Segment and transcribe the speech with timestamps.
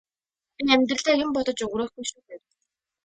[0.55, 2.41] би амьдралаа юм бодож өнгөрөөхгүй шүү гэв.